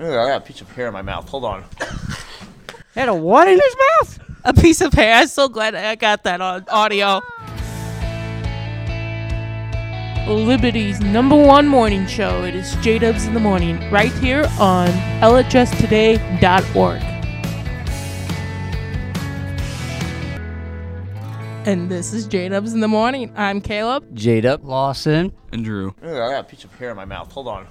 [0.00, 1.28] Ugh, I got a piece of hair in my mouth.
[1.28, 1.62] Hold on.
[2.94, 4.18] Had a what in his mouth?
[4.44, 5.16] A piece of hair.
[5.16, 7.20] I'm so glad I got that on audio.
[10.26, 12.44] Liberty's number one morning show.
[12.44, 14.88] It is J Dubs in the morning, right here on
[15.20, 17.02] LHStoday.org.
[21.66, 23.34] And this is J Dubs in the morning.
[23.36, 24.06] I'm Caleb.
[24.14, 24.64] Jade up.
[24.64, 25.32] Lawson.
[25.52, 25.94] And Drew.
[26.02, 27.30] Ugh, I got a piece of hair in my mouth.
[27.32, 27.66] Hold on.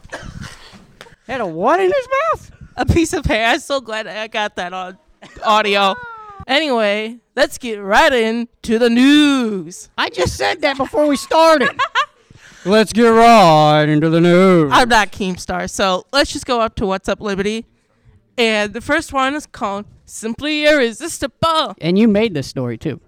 [1.29, 2.51] Had a what in his mouth?
[2.77, 3.47] A piece of hair.
[3.47, 4.97] I'm so glad I got that on
[5.43, 5.95] audio.
[6.47, 9.89] Anyway, let's get right into the news.
[9.95, 11.69] I just said that before we started.
[12.65, 14.71] Let's get right into the news.
[14.73, 17.67] I'm not Keemstar, so let's just go up to What's Up Liberty.
[18.35, 21.75] And the first one is called Simply Irresistible.
[21.79, 22.99] and you made this story too.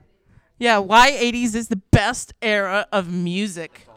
[0.59, 3.87] Yeah, why 80s is the best era of music.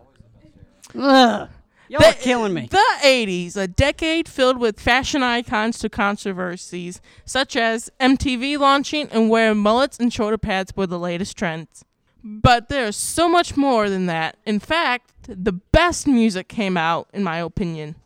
[0.98, 1.50] Ugh.
[1.88, 2.68] Y'all The- are killing me.
[2.70, 9.28] The 80s, a decade filled with fashion icons to controversies, such as MTV launching and
[9.28, 11.84] where mullets and shoulder pads were the latest trends.
[12.22, 14.38] But there's so much more than that.
[14.46, 17.96] In fact, the best music came out, in my opinion.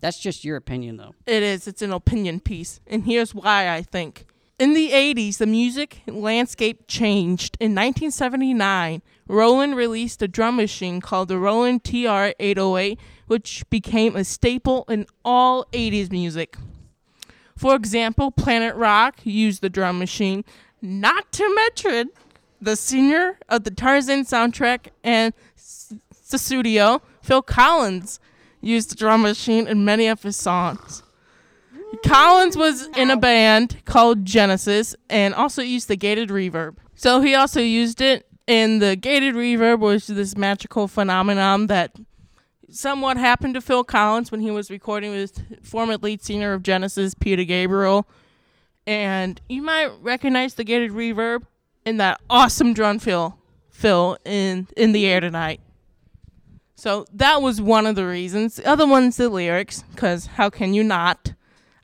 [0.00, 1.14] That's just your opinion, though.
[1.26, 1.66] It is.
[1.68, 2.80] It's an opinion piece.
[2.86, 4.26] And here's why I think.
[4.58, 7.56] In the 80s, the music landscape changed.
[7.60, 14.24] In 1979, Roland released a drum machine called the Roland TR 808, which became a
[14.24, 16.56] staple in all 80s music.
[17.56, 20.44] For example, Planet Rock used the drum machine,
[20.82, 22.10] not to mention
[22.60, 25.32] the singer of the Tarzan soundtrack and
[26.30, 28.18] the studio, Phil Collins,
[28.60, 31.04] used the drum machine in many of his songs.
[32.04, 36.76] Collins was in a band called Genesis and also used the gated reverb.
[36.94, 41.92] So he also used it and the gated reverb was this magical phenomenon that
[42.70, 47.14] somewhat happened to Phil Collins when he was recording with former lead singer of Genesis,
[47.14, 48.08] Peter Gabriel.
[48.86, 51.44] And you might recognize the gated reverb
[51.84, 53.38] in that awesome drum fill
[53.70, 55.60] fill in in the air tonight.
[56.74, 58.56] So that was one of the reasons.
[58.56, 61.34] The other one's the lyrics, because how can you not?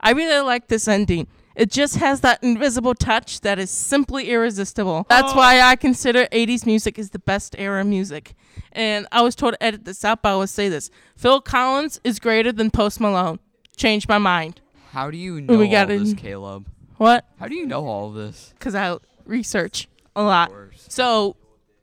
[0.04, 1.26] I really like this ending.
[1.56, 5.06] It just has that invisible touch that is simply irresistible.
[5.08, 5.36] That's oh.
[5.36, 8.34] why I consider 80s music is the best era music.
[8.72, 10.90] And I was told to edit this out, but I will say this.
[11.16, 13.38] Phil Collins is greater than Post Malone.
[13.76, 14.60] Changed my mind.
[14.90, 16.12] How do you know we all got this.
[16.14, 16.68] Caleb?
[16.98, 17.24] What?
[17.40, 18.52] How do you know all of this?
[18.58, 20.52] Because I research a lot.
[20.76, 21.36] So,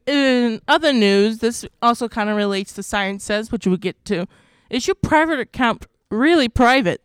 [0.05, 4.27] in other news, this also kind of relates to Science Says, which we'll get to.
[4.69, 7.01] Is your private account really private?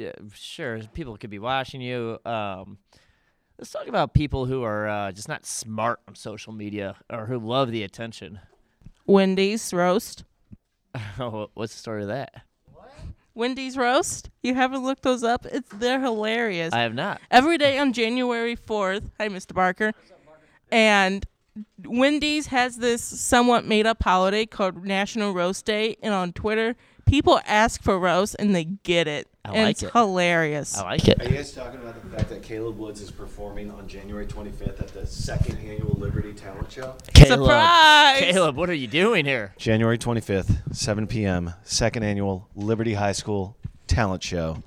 [0.00, 2.18] uh, sure people could be watching you.
[2.24, 2.78] Um,
[3.64, 7.38] let's talk about people who are uh, just not smart on social media or who
[7.38, 8.38] love the attention.
[9.06, 10.24] Wendy's roast.
[11.54, 12.42] What's the story of that?
[12.74, 12.92] What?
[13.32, 14.28] Wendy's roast.
[14.42, 15.46] You haven't looked those up?
[15.46, 16.74] It's they're hilarious.
[16.74, 17.22] I have not.
[17.30, 19.10] Every day on January fourth.
[19.18, 19.54] Hi, Mr.
[19.54, 19.92] Barker.
[20.70, 21.24] And
[21.86, 26.76] Wendy's has this somewhat made up holiday called National Roast Day, and on Twitter,
[27.06, 29.26] people ask for roast and they get it.
[29.46, 29.92] I and like it's it.
[29.92, 30.78] hilarious.
[30.78, 31.20] I like it.
[31.20, 34.80] Are you guys talking about the fact that Caleb Woods is performing on January 25th
[34.80, 36.94] at the second annual Liberty Talent Show?
[37.12, 38.20] Caleb, Surprise!
[38.20, 39.52] Caleb, what are you doing here?
[39.58, 43.56] January 25th, 7 p.m., second annual Liberty High School
[43.86, 44.62] Talent Show.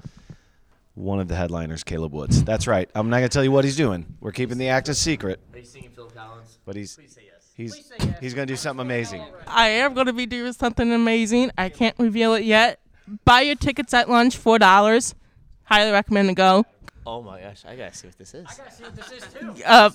[0.93, 2.43] One of the headliners, Caleb Woods.
[2.43, 2.89] That's right.
[2.95, 4.17] I'm not going to tell you what he's doing.
[4.19, 6.57] We're keeping the act a secret, Are you singing Phil Collins?
[6.65, 7.51] but he's Please say yes.
[7.55, 9.23] he's he's going to do something amazing.
[9.47, 11.51] I am going to be doing something amazing.
[11.57, 12.79] I can't reveal it yet.
[13.25, 15.15] Buy your tickets at lunch, four dollars.
[15.63, 16.65] Highly recommend to go.
[17.05, 18.45] Oh my gosh, I gotta see what this is.
[18.49, 19.53] I gotta see what this is too.
[19.65, 19.89] Uh,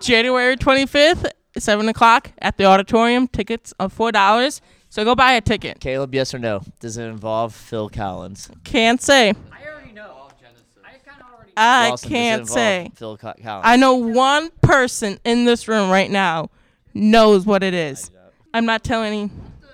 [0.00, 1.26] January twenty fifth,
[1.56, 3.28] seven o'clock at the auditorium.
[3.28, 4.60] Tickets are four dollars.
[4.90, 5.80] So go buy a ticket.
[5.80, 6.60] Caleb, yes or no?
[6.80, 8.50] Does it involve Phil Collins?
[8.64, 9.30] Can't say.
[9.30, 10.10] I already know.
[10.10, 10.66] All of Genesis.
[10.84, 11.52] I kind of already.
[11.56, 12.90] I Lawson, does it can't say.
[12.96, 13.62] Phil Co- Collins.
[13.66, 16.50] I know one person in this room right now
[16.92, 18.10] knows what it is.
[18.52, 19.30] I'm not telling you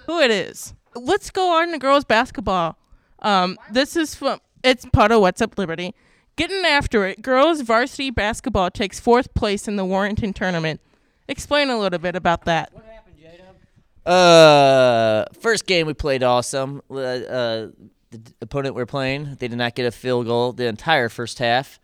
[0.07, 0.73] who it is.
[0.99, 2.77] Let's go on to girls basketball.
[3.21, 5.95] Um, this is from it's part of What's Up Liberty.
[6.37, 10.81] Getting after it, girls varsity basketball takes fourth place in the Warrington tournament.
[11.27, 12.73] Explain a little bit about that.
[12.73, 14.13] What happened, J Dub?
[14.13, 16.81] Uh, first game we played awesome.
[16.91, 17.69] Uh, uh,
[18.11, 21.79] the opponent we're playing, they did not get a field goal the entire first half.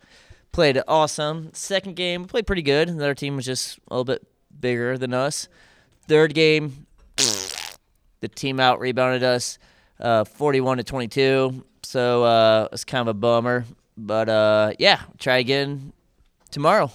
[0.52, 1.50] Played awesome.
[1.52, 2.88] Second game, we played pretty good.
[2.88, 4.26] The other team was just a little bit
[4.58, 5.48] bigger than us.
[6.06, 6.86] Third game,
[8.24, 9.58] the team out rebounded us,
[10.00, 11.62] uh, 41 to 22.
[11.82, 13.66] So uh, it's kind of a bummer.
[13.96, 15.92] But uh, yeah, try again
[16.50, 16.90] tomorrow.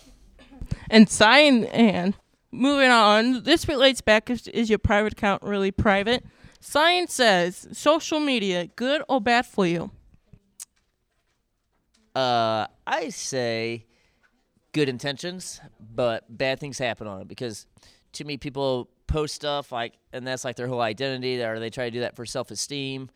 [0.90, 2.16] And sign and
[2.52, 3.44] moving on.
[3.44, 6.26] This relates back is, is your private account really private?
[6.60, 9.92] Science says social media good or bad for you?
[12.16, 13.86] Uh, I say
[14.72, 17.68] good intentions, but bad things happen on it because
[18.12, 21.86] too many people post stuff like, and that's like their whole identity, or they try
[21.86, 23.10] to do that for self-esteem.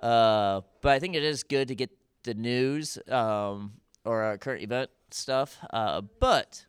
[0.00, 1.90] Uh, but I think it is good to get
[2.22, 3.72] the news um,
[4.04, 5.58] or current event stuff.
[5.70, 6.64] Uh, but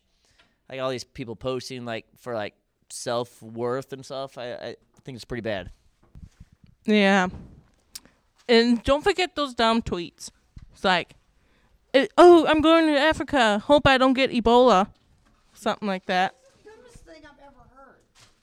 [0.69, 2.55] like all these people posting like for like
[2.89, 5.71] self worth and stuff, I, I think it's pretty bad.
[6.85, 7.29] Yeah.
[8.47, 10.29] And don't forget those dumb tweets.
[10.73, 11.15] It's like,
[11.93, 13.59] eh, oh, I'm going to Africa.
[13.59, 14.87] Hope I don't get Ebola.
[15.53, 16.35] Something like that.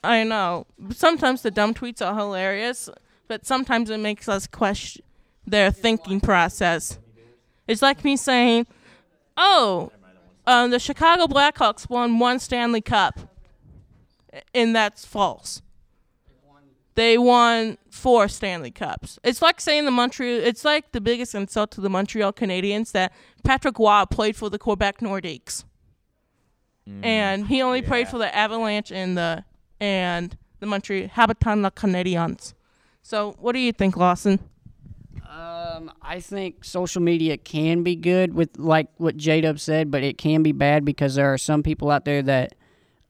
[0.02, 0.67] I know.
[0.91, 2.88] Sometimes the dumb tweets are hilarious,
[3.29, 5.05] but sometimes it makes us question
[5.47, 6.99] their thinking process.
[7.67, 8.67] It's like me saying,
[9.37, 9.93] oh,
[10.47, 13.19] um, the Chicago Blackhawks won one Stanley Cup.
[14.55, 15.61] And that's false
[17.00, 19.19] they won four Stanley Cups.
[19.25, 20.43] It's like saying the Montreal.
[20.43, 23.12] It's like the biggest insult to the Montreal Canadiens that
[23.43, 25.64] Patrick Roy played for the Quebec Nordiques,
[27.02, 29.44] and he only played for the Avalanche and the
[29.81, 32.55] and the Montreal Habitant la Canadiens.
[33.03, 34.38] So, what do you think, Lawson?
[35.29, 40.03] Um, I think social media can be good with like what J Dub said, but
[40.03, 42.55] it can be bad because there are some people out there that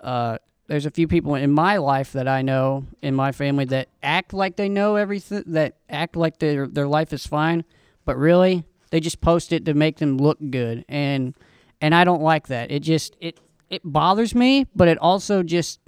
[0.00, 3.88] uh, there's a few people in my life that I know in my family that
[4.02, 7.64] act like they know everything, that act like their their life is fine,
[8.04, 11.34] but really they just post it to make them look good, and
[11.80, 12.70] and I don't like that.
[12.70, 15.79] It just it it bothers me, but it also just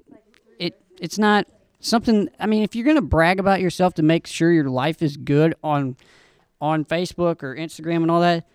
[1.02, 1.48] it's not
[1.80, 2.28] something.
[2.38, 5.54] I mean, if you're gonna brag about yourself to make sure your life is good
[5.62, 5.96] on
[6.60, 8.46] on Facebook or Instagram and all that,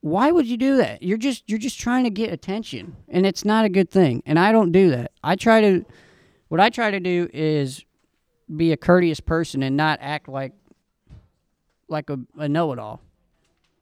[0.00, 1.02] why would you do that?
[1.02, 4.22] You're just you're just trying to get attention, and it's not a good thing.
[4.24, 5.12] And I don't do that.
[5.22, 5.84] I try to
[6.48, 7.84] what I try to do is
[8.56, 10.54] be a courteous person and not act like
[11.88, 13.02] like a, a know-it-all.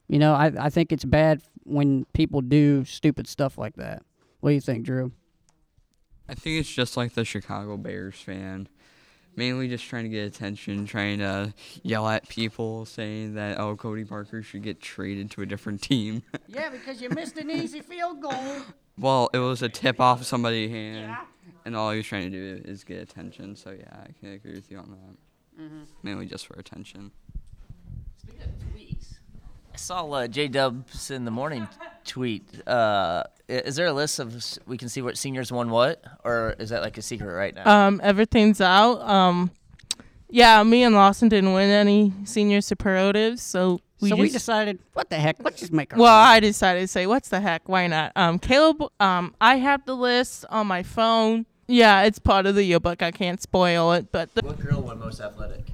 [0.08, 4.02] You know, I I think it's bad when people do stupid stuff like that.
[4.40, 5.12] What do you think, Drew?
[6.28, 8.68] I think it's just like the Chicago Bears fan.
[9.36, 11.52] Mainly just trying to get attention, trying to
[11.82, 16.22] yell at people, saying that, oh, Cody Parkey should get traded to a different team.
[16.46, 18.32] Yeah, because you missed an easy field goal.
[18.96, 21.16] well, it was a tip off somebody's hand,
[21.64, 23.56] and all he was trying to do is get attention.
[23.56, 25.62] So, yeah, I can agree with you on that.
[25.62, 25.82] Mm-hmm.
[26.04, 27.10] Mainly just for attention.
[29.76, 31.68] Speaking of tweets, I saw uh, J Dubs in the morning
[32.04, 32.66] tweet.
[32.66, 34.34] Uh, is there a list of
[34.66, 37.86] we can see what seniors won what, or is that like a secret right now?
[37.88, 39.00] Um, everything's out.
[39.02, 39.50] Um,
[40.30, 44.78] yeah, me and Lawson didn't win any senior superlatives, so we so just we decided,
[44.92, 45.36] what the heck?
[45.40, 46.26] Let's just make our Well, own.
[46.28, 47.68] I decided to say, "What's the heck?
[47.68, 51.46] Why not?" Um, Caleb, um, I have the list on my phone.
[51.66, 53.02] Yeah, it's part of the yearbook.
[53.02, 55.66] I can't spoil it, but the, what girl won most athletic?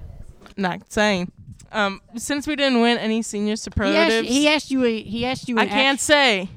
[0.57, 1.33] not saying.
[1.73, 4.85] Um, since we didn't win any senior he, asked, superlatives, he asked you.
[4.85, 5.59] A, he asked you.
[5.59, 6.49] I can't act- say.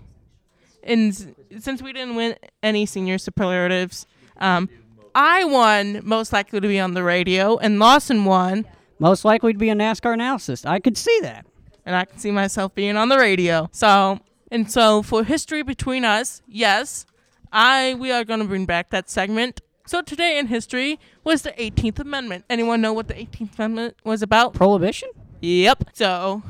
[0.83, 4.05] And since we didn't win any senior superlatives,
[4.37, 4.69] um,
[5.15, 8.65] I won most likely to be on the radio, and Lawson won.
[8.99, 10.65] Most likely to be a NASCAR analysis.
[10.65, 11.45] I could see that.
[11.85, 13.69] and I can see myself being on the radio.
[13.73, 14.19] So,
[14.51, 17.05] and so for history between us, yes,
[17.51, 19.61] I we are going to bring back that segment.
[19.85, 22.45] So today in history was the 18th Amendment.
[22.49, 24.53] Anyone know what the 18th Amendment was about?
[24.53, 25.09] Prohibition?
[25.41, 25.89] Yep.
[25.93, 26.41] So,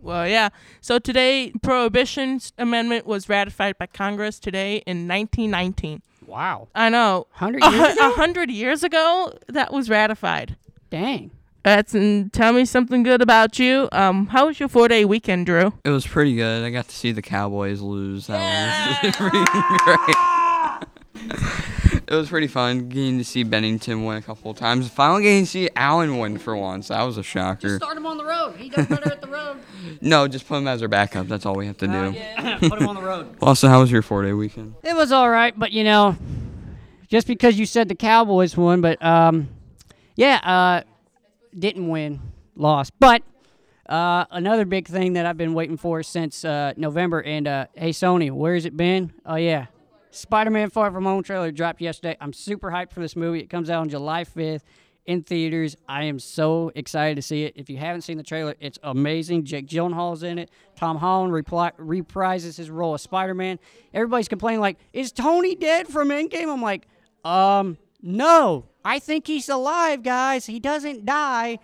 [0.00, 0.48] well, yeah.
[0.80, 6.00] So today, Prohibition Amendment was ratified by Congress today in 1919.
[6.26, 6.68] Wow.
[6.74, 7.26] I know.
[7.38, 8.12] 100 A years hu- ago?
[8.14, 10.56] hundred years ago, that was ratified.
[10.88, 11.32] Dang.
[11.62, 13.90] That's and tell me something good about you.
[13.92, 15.74] Um, how was your four day weekend, Drew?
[15.84, 16.64] It was pretty good.
[16.64, 18.28] I got to see the Cowboys lose.
[18.28, 19.44] That was pretty
[21.26, 21.66] great.
[22.10, 24.88] It was pretty fun getting to see Binnington win a couple of times.
[24.90, 26.88] Finally getting to see Allen win for once.
[26.88, 27.76] That was a shocker.
[27.76, 28.56] Start him on the road.
[28.56, 29.58] He does better at the road.
[30.02, 31.28] No, just put him as our backup.
[31.28, 32.12] That's all we have to do.
[32.68, 33.36] Put him on the road.
[33.42, 34.74] Also, how was your four day weekend?
[34.82, 36.16] It was all right, but you know,
[37.08, 39.48] just because you said the Cowboys won, but um,
[40.16, 40.82] yeah, uh,
[41.58, 42.20] didn't win,
[42.56, 42.92] lost.
[42.98, 43.22] But
[43.86, 47.20] uh, another big thing that I've been waiting for since uh, November.
[47.22, 49.12] And uh, hey, Sony, where's it been?
[49.26, 49.66] Oh yeah,
[50.10, 52.16] Spider-Man: Far From Home trailer dropped yesterday.
[52.20, 53.40] I'm super hyped for this movie.
[53.40, 54.62] It comes out on July 5th
[55.06, 55.76] in theaters.
[55.88, 57.54] I am so excited to see it.
[57.56, 59.44] If you haven't seen the trailer, it's amazing.
[59.44, 60.50] Jake Gyllenhaal's in it.
[60.76, 63.58] Tom Holland repli- reprises his role as Spider-Man.
[63.94, 66.86] Everybody's complaining like, "Is Tony dead from Endgame?" I'm like,
[67.24, 68.66] um, no.
[68.84, 70.46] I think he's alive, guys.
[70.46, 71.58] He doesn't die.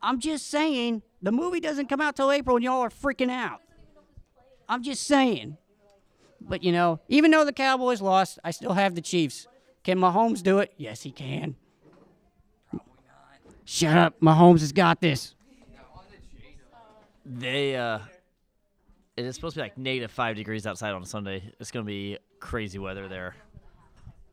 [0.00, 3.60] I'm just saying, the movie doesn't come out till April and y'all are freaking out.
[4.68, 5.58] I'm just saying.
[6.48, 9.46] But, you know, even though the Cowboys lost, I still have the Chiefs.
[9.84, 10.72] Can Mahomes do it?
[10.76, 11.56] Yes, he can.
[13.64, 14.20] Shut up.
[14.20, 15.34] Mahomes has got this.
[17.24, 18.00] They uh,
[19.16, 21.52] it is supposed to be like negative five degrees outside on Sunday.
[21.60, 23.36] It's gonna be crazy weather there.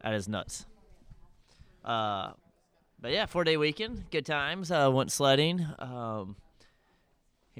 [0.02, 0.66] That is nuts.
[1.86, 2.32] Uh,
[3.00, 4.72] but yeah, four day weekend, good times.
[4.72, 5.66] Uh, went sledding.
[5.78, 6.36] Um,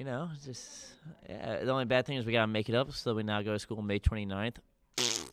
[0.00, 0.86] you know, just
[1.28, 1.62] yeah.
[1.62, 3.58] The only bad thing is we gotta make it up, so we now go to
[3.58, 4.56] school May 29th.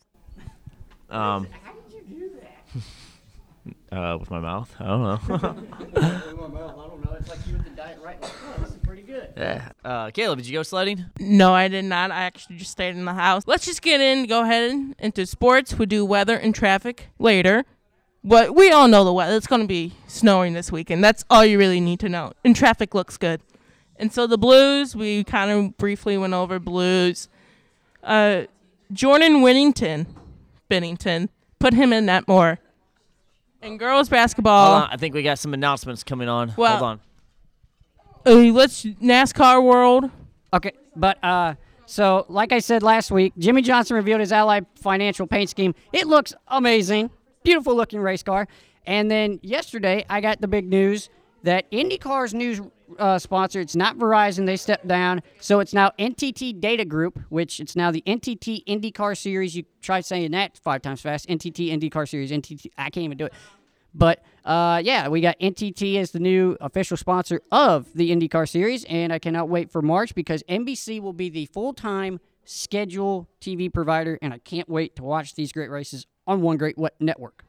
[1.10, 1.46] Um.
[1.64, 2.30] How did you do
[3.90, 3.96] that?
[4.12, 4.70] uh, with my mouth.
[4.78, 5.18] I don't know.
[5.96, 7.16] I don't know.
[7.18, 8.18] It's like you with the diet right.
[8.22, 9.32] Oh, this is pretty good.
[9.34, 9.70] yeah.
[9.82, 11.06] Uh, Caleb, did you go sledding?
[11.18, 12.10] No, I did not.
[12.10, 13.44] I actually just stayed in the house.
[13.46, 15.78] Let's just get in, go ahead and- into sports.
[15.78, 17.64] We do weather and traffic later.
[18.22, 19.34] But we all know the weather.
[19.34, 21.02] It's going to be snowing this weekend.
[21.02, 22.32] That's all you really need to know.
[22.44, 23.40] And traffic looks good.
[23.98, 27.28] And so the Blues, we kind of briefly went over Blues.
[28.02, 28.42] Uh,
[28.92, 30.06] Jordan Binnington,
[30.70, 31.28] Binnington,
[31.58, 32.58] put him in that more.
[33.60, 34.70] And girls basketball.
[34.72, 36.54] Hold on, I think we got some announcements coming on.
[36.56, 37.00] Well- Hold on.
[38.26, 40.10] Uh, let's NASCAR world.
[40.52, 41.54] Okay, but uh,
[41.86, 45.74] so like I said last week, Jimmie Johnson revealed his Ally Financial paint scheme.
[45.92, 47.10] It looks amazing,
[47.42, 48.46] beautiful looking race car.
[48.86, 51.10] And then yesterday, I got the big news
[51.42, 56.60] that IndyCar's new uh, sponsor, it's not Verizon, they stepped down, so it's now NTT
[56.60, 59.56] Data Group, which it's now the NTT IndyCar Series.
[59.56, 61.28] You try saying that five times fast.
[61.28, 62.30] NTT IndyCar Series.
[62.30, 62.66] NTT.
[62.76, 63.32] I can't even do it.
[63.94, 68.84] But uh, yeah, we got NTT as the new official sponsor of the IndyCar Series,
[68.84, 73.72] and I cannot wait for March because NBC will be the full time schedule TV
[73.72, 77.44] provider, and I can't wait to watch these great races on one great network.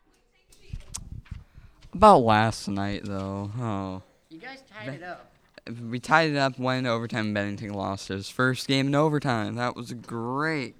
[1.93, 3.51] About last night, though.
[3.60, 4.03] Oh.
[4.39, 5.31] You guys tied it up.
[5.89, 9.55] We tied it up, went into overtime, and Binnington lost his first game in overtime.
[9.55, 10.75] That was great.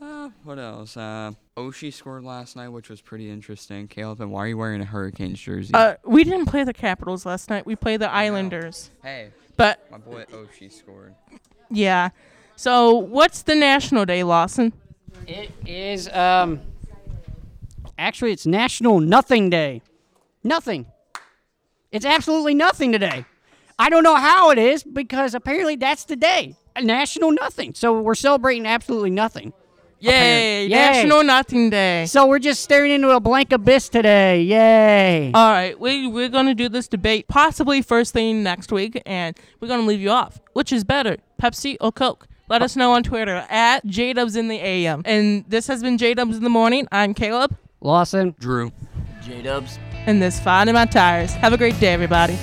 [0.00, 0.96] Uh, what else?
[0.96, 3.88] Uh, Oshie scored last night, which was pretty interesting.
[3.88, 5.74] Caleb, and why are you wearing a Hurricanes jersey?
[5.74, 7.66] Uh, we didn't play the Capitals last night.
[7.66, 8.90] We played the Islanders.
[9.02, 11.14] hey, But my boy Oshie scored.
[11.70, 12.10] yeah.
[12.56, 14.72] So what's the National Day, Lawson?
[15.26, 16.60] It is um
[17.98, 19.82] actually it's National Nothing Day.
[20.44, 20.86] Nothing.
[21.92, 23.24] It's absolutely nothing today.
[23.78, 26.54] I don't know how it is because apparently that's the day.
[26.76, 27.74] A National Nothing.
[27.74, 29.52] So we're celebrating absolutely nothing.
[29.98, 30.62] Yay!
[30.62, 30.68] Yay.
[30.68, 32.06] National Nothing Day.
[32.06, 34.40] So we're just staring into a blank abyss today.
[34.42, 35.32] Yay.
[35.34, 39.68] All right, we we're gonna do this debate possibly first thing next week, and we're
[39.68, 40.40] gonna leave you off.
[40.52, 42.28] Which is better, Pepsi or Coke?
[42.48, 45.02] Let us know on Twitter at JDubs in the AM.
[45.04, 46.86] And this has been JDubs in the morning.
[46.92, 48.34] I'm Caleb, Lawson.
[48.38, 48.72] Drew.
[49.22, 49.78] J Dubs.
[50.06, 51.34] And this fine in my tires.
[51.34, 52.38] Have a great day, everybody.